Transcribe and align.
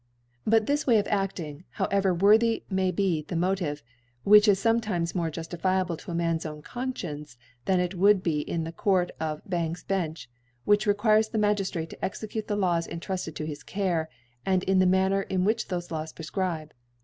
But 0.47 0.65
this 0.65 0.79
is 0.81 0.87
a 0.87 0.87
Way 0.89 0.97
of 0.97 1.05
aftii^, 1.05 1.63
however 1.73 2.11
worthy 2.11 2.63
be 2.73 3.21
the 3.27 3.35
Motive, 3.35 3.83
which 4.23 4.47
is 4.47 4.59
ibmetimes 4.63 5.13
more 5.13 5.29
juftifiable 5.29 5.95
to 5.99 6.09
a 6.09 6.15
Man's 6.15 6.43
own 6.43 6.63
Confcience, 6.63 7.37
than 7.65 7.79
it 7.79 7.93
would 7.93 8.23
be 8.23 8.39
in 8.41 8.63
the 8.63 8.71
Court 8.71 9.11
cf 9.21 9.43
King^s 9.47 9.85
Bencb^ 9.85 10.25
which 10.65 10.87
requires 10.87 11.29
the 11.29 11.37
Magiftrate 11.37 11.89
to 11.89 12.03
execute 12.03 12.47
the 12.47 12.55
Laws 12.57 12.87
entrufted 12.87 13.35
to 13.35 13.45
his 13.45 13.61
Care, 13.61 14.09
and 14.43 14.63
in 14.63 14.79
the 14.79 14.87
Manner 14.87 15.23
whkrh 15.29 15.67
thofe 15.67 15.91
Laws 15.91 16.13
prefcribe. 16.13 16.69